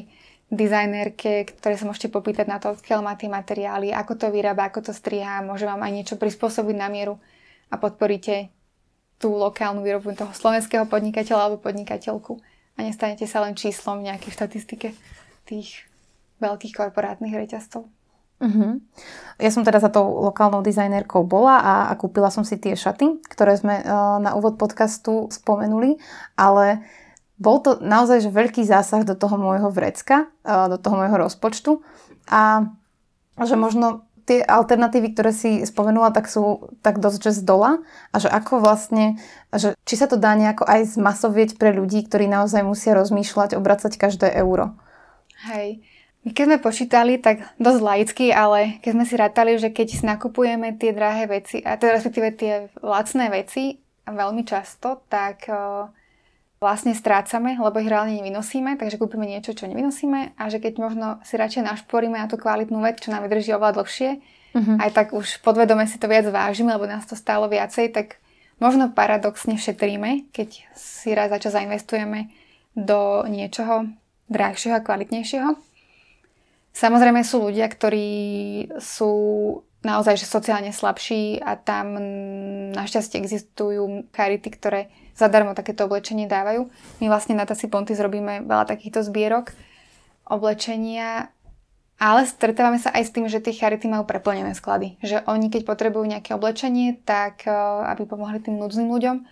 [0.53, 4.86] dizajnerke, ktoré sa môžete popýtať na to, odkiaľ má tie materiály, ako to vyrába, ako
[4.86, 7.17] to striha, môže vám aj niečo prispôsobiť na mieru
[7.73, 8.53] a podporíte
[9.17, 12.38] tú lokálnu výrobu toho slovenského podnikateľa alebo podnikateľku
[12.75, 14.93] a nestanete sa len číslom v nejakej štatistike
[15.47, 15.88] tých
[16.43, 17.88] veľkých korporátnych reťazcov.
[18.41, 18.82] Uh-huh.
[19.38, 23.24] Ja som teda za tou lokálnou dizajnerkou bola a, a kúpila som si tie šaty,
[23.28, 25.98] ktoré sme uh, na úvod podcastu spomenuli,
[26.38, 26.86] ale
[27.41, 31.82] bol to naozaj že veľký zásah do toho môjho vrecka, do toho môjho rozpočtu
[32.30, 32.72] a
[33.41, 37.72] že možno tie alternatívy, ktoré si spomenula, tak sú tak dosť, že z dola
[38.13, 39.19] a že ako vlastne,
[39.52, 44.00] že či sa to dá nejako aj zmasovieť pre ľudí, ktorí naozaj musia rozmýšľať, obracať
[44.00, 44.80] každé euro.
[45.43, 45.84] Hej.
[46.23, 50.03] My keď sme počítali, tak dosť laicky, ale keď sme si rátali, že keď si
[50.07, 55.91] nakupujeme tie drahé veci, a teda respektíve tie lacné veci, veľmi často, tak uh,
[56.63, 61.07] vlastne strácame, lebo ich reálne nevynosíme, takže kúpime niečo, čo nevynosíme a že keď možno
[61.27, 64.09] si radšej našporíme na tú kvalitnú vec, čo nám vydrží oveľa dlhšie,
[64.55, 64.77] uh-huh.
[64.79, 68.23] aj tak už podvedome si to viac vážime, lebo nás to stálo viacej, tak
[68.63, 72.31] možno paradoxne šetríme, keď si raz za čas zainvestujeme
[72.79, 73.91] do niečoho
[74.31, 75.72] drahšieho a kvalitnejšieho.
[76.84, 78.12] Samozrejme sú ľudia, ktorí
[78.76, 79.13] sú
[79.88, 81.96] naozaj že sociálne slabší a tam
[82.76, 86.67] našťastie existujú charity, ktoré zadarmo takéto oblečenie dávajú.
[87.00, 89.56] My vlastne na Tasi Ponty zrobíme veľa takýchto zbierok
[90.28, 91.32] oblečenia,
[92.04, 95.00] ale stretávame sa aj s tým, že tie charity majú preplnené sklady.
[95.00, 97.52] Že oni, keď potrebujú nejaké oblečenie, tak e,
[97.96, 99.24] aby pomohli tým núdznym ľuďom,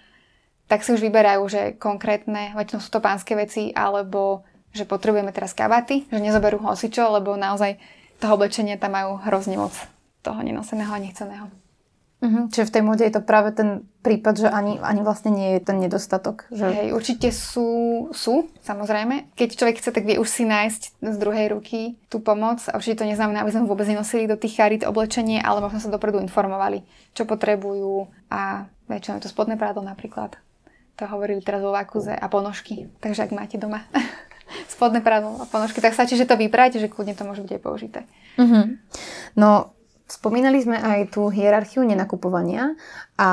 [0.72, 5.51] tak si už vyberajú, že konkrétne, väčšinou sú to pánske veci, alebo že potrebujeme teraz
[5.51, 7.79] kavaty, že nezoberú hosičo, lebo naozaj
[8.21, 9.73] toho oblečenia tam majú hrozne moc
[10.21, 11.47] toho nenoseného a nechceného.
[12.21, 12.45] Uh-huh.
[12.53, 15.65] Čiže v tej móde je to práve ten prípad, že ani, ani vlastne nie je
[15.65, 16.45] ten nedostatok.
[16.53, 16.65] Že...
[16.69, 17.69] Hej, určite sú,
[18.13, 19.34] sú, samozrejme.
[19.34, 22.62] Keď človek chce, tak vie už si nájsť z druhej ruky tú pomoc.
[22.69, 25.89] A určite to neznamená, aby sme vôbec nenosili do tých charit oblečenie, ale možno sa
[25.89, 26.86] dopredu informovali,
[27.17, 30.38] čo potrebujú a väčšinou je to spodné prádlo napríklad.
[31.01, 32.86] To hovorili teraz vo Vakuze a ponožky.
[33.01, 33.81] Takže ak máte doma
[34.68, 37.62] spodné prádlo a ponožky, tak stačí, že to vyprajete, že kľudne to môže byť aj
[37.62, 38.00] použité.
[38.40, 38.78] Uh-huh.
[39.36, 39.76] No,
[40.12, 42.76] Spomínali sme aj tú hierarchiu nenakupovania
[43.16, 43.30] a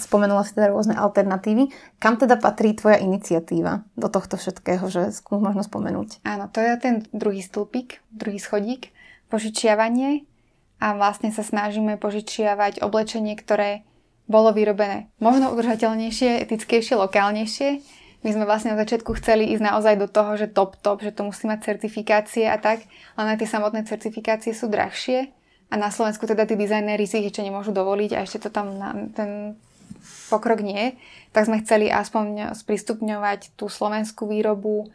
[0.00, 1.68] spomenula si teda rôzne alternatívy.
[2.00, 6.24] Kam teda patrí tvoja iniciatíva do tohto všetkého, že skús možno spomenúť?
[6.24, 8.96] Áno, to je ten druhý stĺpik, druhý schodík,
[9.28, 10.24] požičiavanie
[10.80, 13.84] a vlastne sa snažíme požičiavať oblečenie, ktoré
[14.24, 17.84] bolo vyrobené možno udržateľnejšie, etickejšie, lokálnejšie.
[18.24, 21.28] My sme vlastne na začiatku chceli ísť naozaj do toho, že top top, že to
[21.28, 25.30] musí mať certifikácie a tak, ale tie samotné certifikácie sú drahšie.
[25.66, 28.78] A na Slovensku teda tí dizajnéri si ich ešte nemôžu dovoliť a ešte to tam
[28.78, 29.58] na, ten
[30.30, 30.94] pokrok nie,
[31.34, 34.90] tak sme chceli aspoň sprístupňovať tú slovenskú výrobu,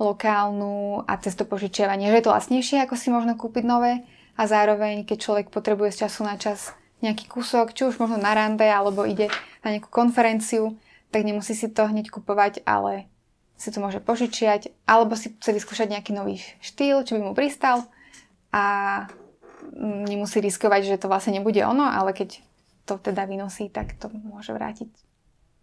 [0.00, 4.00] lokálnu a cez to požičiavanie, že je to lacnejšie, ako si možno kúpiť nové.
[4.40, 6.72] A zároveň, keď človek potrebuje z času na čas
[7.04, 9.28] nejaký kúsok, či už možno na rande, alebo ide
[9.60, 10.80] na nejakú konferenciu,
[11.10, 13.10] tak nemusí si to hneď kupovať, ale
[13.60, 17.84] si to môže požičiať, alebo si chce vyskúšať nejaký nový štýl, čo by mu pristal
[18.50, 19.04] a
[20.08, 22.40] nemusí riskovať, že to vlastne nebude ono, ale keď
[22.88, 24.90] to teda vynosí, tak to môže vrátiť.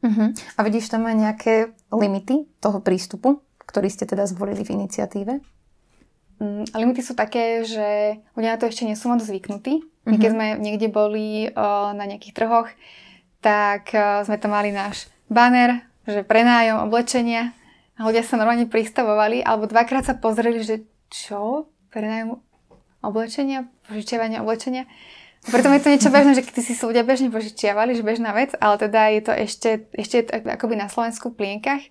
[0.05, 0.29] Uh-huh.
[0.31, 1.53] A vidíš tam aj nejaké
[1.89, 5.41] limity toho prístupu, ktorý ste teda zvolili v iniciatíve?
[6.37, 9.81] Um, limity sú také, že ľudia na to ešte nie sú moc zvyknutí.
[9.81, 10.19] Uh-huh.
[10.21, 12.69] Keď sme niekde boli uh, na nejakých trhoch,
[13.41, 17.51] tak uh, sme tam mali náš banner, že prenájom oblečenia
[17.99, 21.67] a ľudia sa normálne pristavovali, alebo dvakrát sa pozreli, že čo?
[21.91, 22.39] Prenájom
[23.03, 24.87] oblečenia, požičiavania oblečenia.
[25.47, 28.75] Preto je to niečo bežné, že ty si ľudia bežne požičiavali, že bežná vec, ale
[28.75, 31.83] teda je to ešte, ešte akoby na Slovensku v plienkach.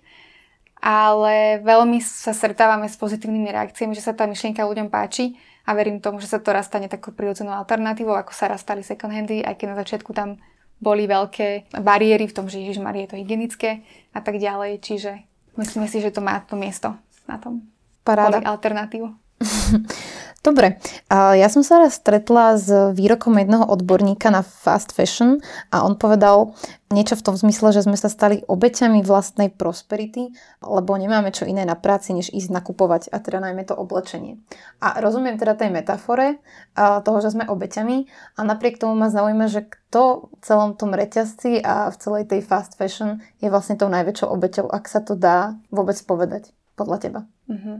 [0.77, 5.33] Ale veľmi sa stretávame s pozitívnymi reakciami, že sa tá myšlienka ľuďom páči
[5.65, 8.85] a verím tomu, že sa to raz stane takou prirodzenou alternatívou, ako sa raz stali
[8.85, 10.37] second handy, aj keď na začiatku tam
[10.77, 13.81] boli veľké bariéry v tom, že Ježiš Marie je to hygienické
[14.13, 14.81] a tak ďalej.
[14.81, 15.11] Čiže
[15.57, 16.93] myslíme si, že to má to miesto
[17.25, 17.65] na tom.
[18.05, 18.39] Paráda.
[18.39, 19.11] alternatívu.
[20.45, 20.79] Dobre,
[21.11, 25.43] ja som sa raz stretla s výrokom jedného odborníka na fast fashion
[25.75, 26.55] a on povedal
[26.87, 30.31] niečo v tom zmysle, že sme sa stali obeťami vlastnej prosperity,
[30.63, 34.39] lebo nemáme čo iné na práci, než ísť nakupovať a teda najmä to oblečenie.
[34.79, 36.39] A rozumiem teda tej metafore
[36.79, 38.07] toho, že sme obeťami
[38.39, 42.39] a napriek tomu ma zaujíma, že kto v celom tom reťazci a v celej tej
[42.39, 47.21] fast fashion je vlastne tou najväčšou obeťou, ak sa to dá vôbec povedať podľa teba.
[47.51, 47.77] Mm-hmm.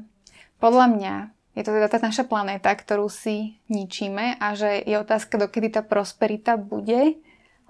[0.59, 1.15] Podľa mňa
[1.57, 5.81] je to teda tá naša planéta, ktorú si ničíme a že je otázka, dokedy tá
[5.81, 7.17] prosperita bude,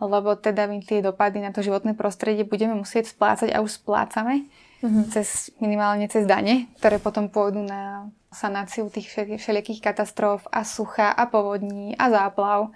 [0.03, 4.51] lebo teda my tie dopady na to životné prostredie budeme musieť splácať a už splácame
[4.83, 5.03] mm-hmm.
[5.15, 9.07] cez, minimálne cez dane, ktoré potom pôjdu na sanáciu tých
[9.39, 12.75] všelijakých katastrof a sucha a povodní a záplav.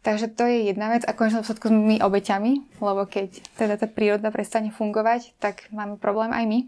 [0.00, 3.88] Takže to je jedna vec a konečne všetko sme my obeťami, lebo keď teda tá
[3.88, 6.60] príroda prestane fungovať, tak máme problém aj my.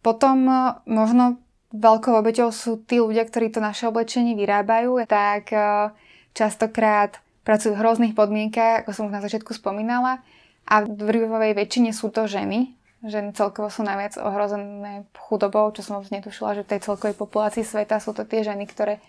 [0.00, 0.46] Potom
[0.86, 5.94] možno veľkou obeťou sú tí ľudia, ktorí to naše oblečenie vyrábajú, tak e,
[6.34, 10.22] častokrát pracujú v hrozných podmienkach, ako som už na začiatku spomínala.
[10.70, 12.74] A v drvivej väčšine sú to ženy.
[13.00, 17.64] Ženy celkovo sú najviac ohrozené chudobou, čo som vôbec netušila, že v tej celkovej populácii
[17.64, 19.00] sveta sú to tie ženy, ktoré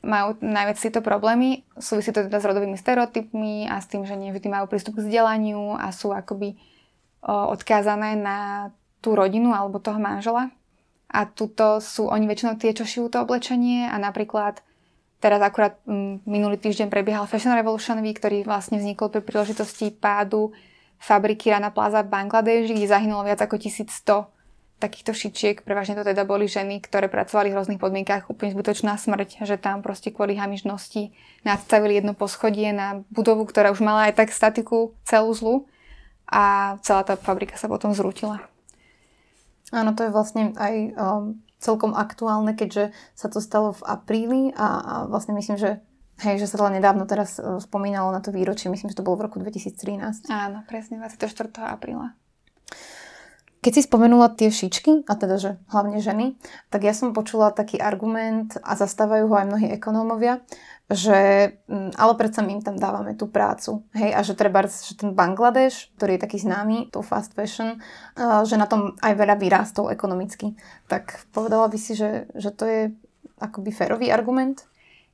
[0.00, 1.66] majú najviac tieto problémy.
[1.76, 5.76] Súvisí to teda s rodovými stereotypmi a s tým, že nevždy majú prístup k vzdelaniu
[5.76, 6.56] a sú akoby
[7.26, 8.70] odkázané na
[9.04, 10.48] tú rodinu alebo toho manžela.
[11.06, 13.86] A tuto sú oni väčšinou tie, čo šijú to oblečenie.
[13.86, 14.60] A napríklad
[15.22, 15.78] teraz akurát
[16.26, 20.50] minulý týždeň prebiehal Fashion Revolution Week, ktorý vlastne vznikol pri príležitosti pádu
[20.98, 24.36] fabriky Rana Plaza v Bangladeži, kde zahynulo viac ako 1100
[24.76, 29.48] takýchto šičiek, prevažne to teda boli ženy, ktoré pracovali v rôznych podmienkách, úplne zbytočná smrť,
[29.48, 31.16] že tam proste kvôli hamižnosti
[31.48, 35.54] nadstavili jedno poschodie na budovu, ktorá už mala aj tak statiku celú zlu.
[36.28, 38.44] A celá tá fabrika sa potom zrútila.
[39.74, 44.66] Áno, to je vlastne aj um, celkom aktuálne, keďže sa to stalo v apríli a,
[44.78, 45.82] a vlastne myslím, že
[46.16, 49.20] Hej, že sa to nedávno teraz uh, spomínalo na to výročie, myslím, že to bolo
[49.20, 50.32] v roku 2013.
[50.32, 51.28] Áno, presne, 24.
[51.68, 52.16] apríla.
[53.66, 56.38] Keď si spomenula tie šičky, a teda, že hlavne ženy,
[56.70, 60.38] tak ja som počula taký argument a zastávajú ho aj mnohí ekonómovia,
[60.86, 63.82] že mm, ale predsa my im tam dávame tú prácu.
[63.90, 67.82] Hej, a že treba, že ten Bangladeš, ktorý je taký známy, tou fast fashion,
[68.46, 70.54] že na tom aj veľa vyrástol ekonomicky.
[70.86, 72.80] Tak povedala by si, že, že to je
[73.42, 74.62] akoby férový argument?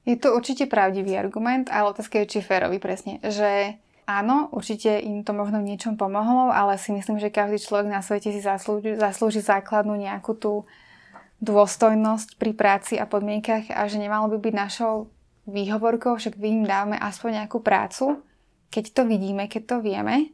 [0.05, 3.17] Je to určite pravdivý argument, ale otázka je, či férový presne.
[3.25, 7.87] Že Áno, určite im to možno v niečom pomohlo, ale si myslím, že každý človek
[7.87, 10.67] na svete si zaslúži, zaslúži základnú nejakú tú
[11.38, 15.11] dôstojnosť pri práci a podmienkach a že nemalo by byť našou
[15.47, 18.23] výhovorkou, však my im dáme aspoň nejakú prácu,
[18.71, 20.31] keď to vidíme, keď to vieme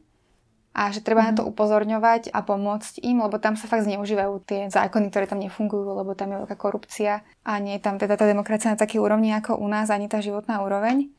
[0.69, 1.27] a že treba mm.
[1.27, 1.49] na to mhm.
[1.53, 6.13] upozorňovať a pomôcť im, lebo tam sa fakt zneužívajú tie zákony, ktoré tam nefungujú, lebo
[6.13, 9.57] tam je veľká korupcia a nie je tam teda tá demokracia na takej úrovni ako
[9.57, 11.09] u nás, ani tá životná úroveň.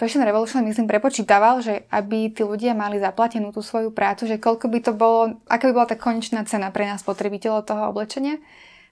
[0.00, 4.72] Fashion Revolution, myslím, prepočítaval, že aby tí ľudia mali zaplatenú tú svoju prácu, že koľko
[4.72, 8.40] by to bolo, aká by bola tá konečná cena pre nás spotrebiteľov toho oblečenia.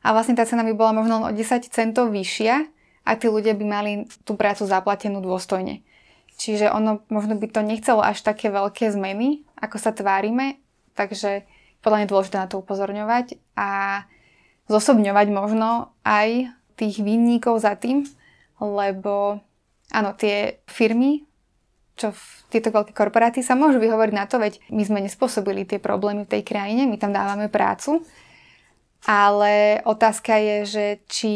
[0.05, 2.61] A vlastne tá cena by bola možno o 10 centov vyššia
[3.09, 3.93] a tí ľudia by mali
[4.29, 5.81] tú prácu zaplatenú dôstojne.
[6.37, 10.61] Čiže ono možno by to nechcelo až také veľké zmeny, ako sa tvárime,
[10.93, 11.49] takže
[11.81, 14.05] podľa mňa je dôležité na to upozorňovať a
[14.69, 18.05] zosobňovať možno aj tých vinníkov za tým,
[18.61, 19.41] lebo
[19.93, 21.25] áno, tie firmy,
[21.99, 25.83] čo v tieto veľké korporáty sa môžu vyhovoriť na to, veď my sme nespôsobili tie
[25.83, 28.01] problémy v tej krajine, my tam dávame prácu,
[29.05, 31.33] ale otázka je, že či,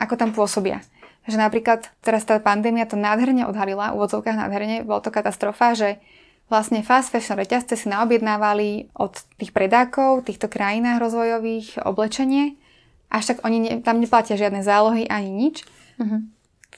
[0.00, 0.80] ako tam pôsobia.
[1.28, 6.02] Že napríklad teraz tá pandémia to nádherne odhalila, v úvodzovkách nádherne, bolo to katastrofa, že
[6.50, 12.58] vlastne fast fashion reťazce si naobjednávali od tých predákov, týchto krajinách rozvojových oblečenie,
[13.12, 15.56] až tak oni ne, tam neplatia žiadne zálohy ani nič.
[16.00, 16.32] Uh-huh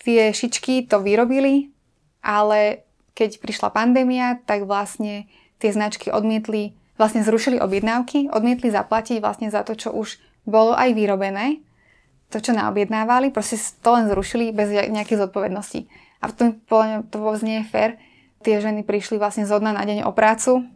[0.04, 1.72] tie šičky to vyrobili,
[2.20, 2.84] ale
[3.16, 5.26] keď prišla pandémia, tak vlastne
[5.58, 10.92] tie značky odmietli, vlastne zrušili objednávky, odmietli zaplatiť vlastne za to, čo už bolo aj
[10.92, 11.64] vyrobené,
[12.28, 15.86] to, čo naobjednávali, proste to len zrušili bez nejakej zodpovednosti.
[16.20, 16.48] A v tom
[17.08, 17.90] to vôbec nie je fér.
[18.44, 20.68] Tie ženy prišli vlastne zo dna na deň o prácu,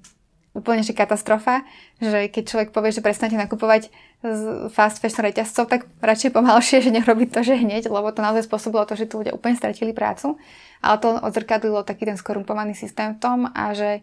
[0.59, 1.63] úplne že katastrofa,
[2.03, 3.95] že keď človek povie, že prestanete nakupovať
[4.27, 8.51] z fast fashion reťazcov, tak radšej pomalšie, že nerobí to, že hneď, lebo to naozaj
[8.51, 10.35] spôsobilo to, že tu ľudia úplne stratili prácu.
[10.83, 14.03] Ale to odzrkadlilo taký ten skorumpovaný systém v tom a že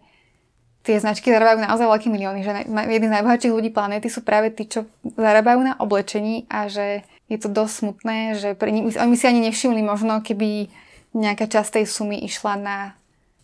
[0.85, 4.69] tie značky zarábajú naozaj veľké milióny, že jedni z najbohatších ľudí planéty sú práve tí,
[4.69, 9.25] čo zarábajú na oblečení a že je to dosť smutné, že pre nich, oni si
[9.25, 10.69] ani nevšimli možno, keby
[11.17, 12.77] nejaká časť tej sumy išla na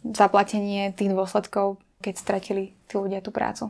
[0.05, 3.69] zaplatenie tých dôsledkov keď stratili tí ľudia tú prácu.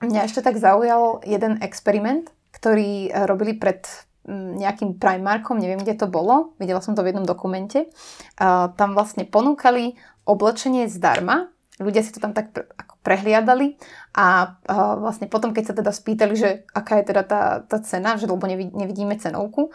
[0.00, 3.84] Mňa ešte tak zaujal jeden experiment, ktorý eh, robili pred
[4.30, 7.88] nejakým Primarkom, neviem, kde to bolo, videla som to v jednom dokumente.
[8.36, 9.96] Uh, tam vlastne ponúkali
[10.28, 11.48] oblečenie zdarma,
[11.80, 12.52] ľudia si to tam tak
[13.00, 13.80] prehliadali
[14.12, 18.20] a uh, vlastne potom, keď sa teda spýtali, že aká je teda tá, tá cena,
[18.20, 19.72] že lebo nevidíme cenovku,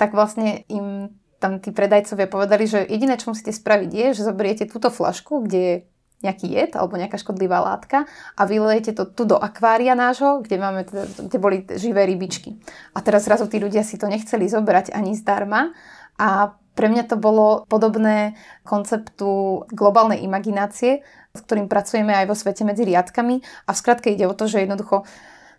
[0.00, 4.64] tak vlastne im tam tí predajcovia povedali, že jediné, čo musíte spraviť je, že zoberiete
[4.70, 5.74] túto flašku, kde je
[6.22, 8.06] nejaký jed alebo nejaká škodlivá látka
[8.38, 10.82] a vylejete to tu do akvária nášho, kde, máme,
[11.18, 12.56] kde boli živé rybičky.
[12.94, 15.74] A teraz zrazu tí ľudia si to nechceli zobrať ani zdarma
[16.16, 18.32] a pre mňa to bolo podobné
[18.64, 21.04] konceptu globálnej imaginácie,
[21.36, 24.64] s ktorým pracujeme aj vo svete medzi riadkami a v skratke ide o to, že
[24.64, 25.04] jednoducho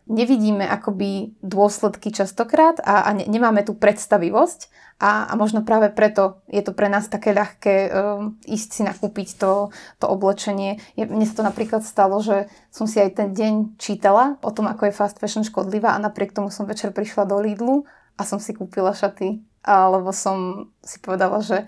[0.08, 4.68] nevidíme akoby dôsledky častokrát a, a ne, nemáme tú predstavivosť
[5.00, 9.40] a, a možno práve preto je to pre nás také ľahké um, ísť si nakúpiť
[9.40, 10.80] to, to oblečenie.
[11.00, 14.68] Je, mne sa to napríklad stalo, že som si aj ten deň čítala o tom,
[14.68, 17.88] ako je fast fashion škodlivá a napriek tomu som večer prišla do Lidlu
[18.20, 21.66] a som si kúpila šaty, alebo som si povedala, že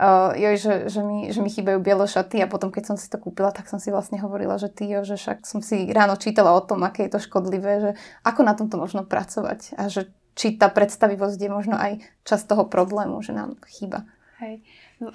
[0.00, 3.08] uh, joj, že, že, mi, že mi chýbajú biele šaty a potom, keď som si
[3.08, 6.16] to kúpila, tak som si vlastne hovorila, že ty, jo, že však som si ráno
[6.20, 7.90] čítala o tom, aké je to škodlivé, že
[8.24, 12.68] ako na tomto možno pracovať a že či tá predstavivosť je možno aj čas toho
[12.68, 14.04] problému, že nám chýba.
[14.36, 14.60] Hej.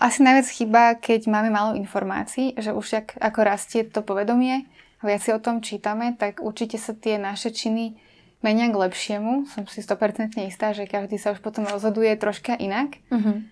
[0.01, 4.65] Asi najviac chýba, keď máme málo informácií, že už jak, ako rastie to povedomie,
[5.05, 8.01] viac si o tom čítame, tak určite sa tie naše činy
[8.41, 9.45] menia k lepšiemu.
[9.45, 12.97] Som si 100% istá, že každý sa už potom rozhoduje troška inak.
[13.13, 13.45] Uh-huh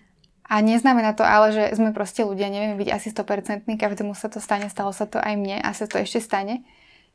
[0.50, 4.42] A neznamená to ale, že sme proste ľudia, nevieme byť asi 100%, každému sa to
[4.42, 6.66] stane, stalo sa to aj mne a sa to ešte stane.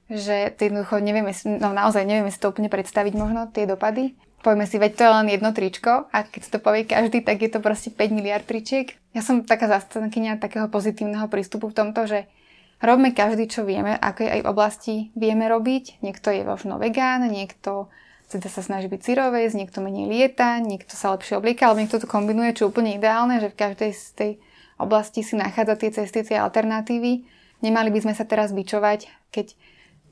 [0.07, 4.15] Že jednoducho nevieme, no naozaj nevieme si to úplne predstaviť možno, tie dopady.
[4.39, 7.43] Povieme si, veď to je len jedno tričko a keď si to povie každý, tak
[7.43, 8.95] je to proste 5 miliard tričiek.
[9.11, 12.31] Ja som taká zastankynia takého pozitívneho prístupu v tomto, že
[12.79, 15.99] robme každý, čo vieme, aké aj v oblasti vieme robiť.
[15.99, 17.91] Niekto je možno vegán, niekto
[18.35, 22.07] teda sa snaží byť syrovec, niekto menej lieta, niekto sa lepšie oblieka, alebo niekto to
[22.11, 24.31] kombinuje, čo úplne ideálne, že v každej z tej
[24.75, 27.23] oblasti si nachádza tie cesty, tie alternatívy.
[27.63, 29.55] Nemali by sme sa teraz bičovať, keď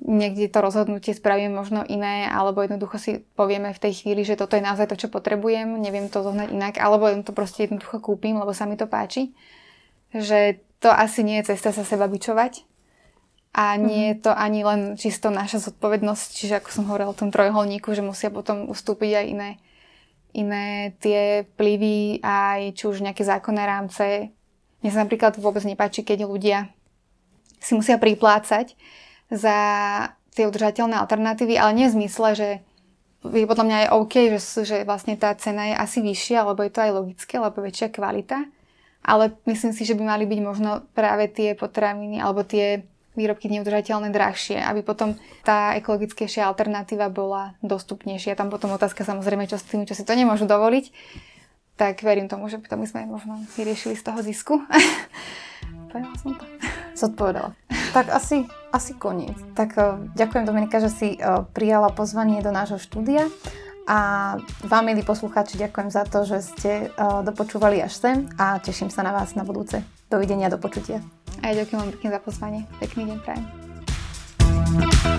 [0.03, 4.55] niekde to rozhodnutie spravíme možno iné, alebo jednoducho si povieme v tej chvíli, že toto
[4.59, 8.51] je naozaj to, čo potrebujem, neviem to zohnať inak, alebo to proste jednoducho kúpim, lebo
[8.51, 9.31] sa mi to páči.
[10.11, 12.67] Že to asi nie je cesta sa seba bičovať,
[13.53, 17.29] a nie je to ani len čisto naša zodpovednosť, čiže ako som hovorila o tom
[17.29, 19.49] trojholníku, že musia potom ustúpiť aj iné,
[20.33, 24.33] iné tie vplyvy, aj či už nejaké zákonné rámce.
[24.81, 26.73] Mne sa napríklad vôbec nepáči, keď ľudia
[27.61, 28.73] si musia priplácať
[29.29, 29.57] za
[30.33, 32.49] tie udržateľné alternatívy, ale nie v zmysle, že
[33.23, 36.73] je podľa mňa aj OK, že, že vlastne tá cena je asi vyššia, lebo je
[36.73, 38.49] to aj logické, lebo väčšia kvalita.
[39.05, 42.83] Ale myslím si, že by mali byť možno práve tie potraviny alebo tie
[43.13, 48.37] výrobky neudržateľné drahšie, aby potom tá ekologickejšia alternatíva bola dostupnejšia.
[48.37, 50.89] Tam potom otázka samozrejme, čo s tými, čo si to nemôžu dovoliť.
[51.73, 54.61] Tak verím tomu, že to by sme možno vyriešili z toho zisku.
[55.89, 56.45] Povedala som to.
[56.93, 57.49] Zodpovedala.
[57.93, 59.37] Tak asi, asi koniec.
[59.53, 63.29] Tak uh, ďakujem Dominika, že si uh, prijala pozvanie do nášho štúdia.
[63.83, 64.33] A
[64.63, 69.03] vám, milí poslucháči, ďakujem za to, že ste uh, dopočúvali až sem a teším sa
[69.03, 69.83] na vás na budúce.
[70.07, 71.22] Dovidenia, do počutia.
[71.43, 72.61] A ja ďakujem vám pekne za pozvanie.
[72.79, 75.12] Pekný deň prajem.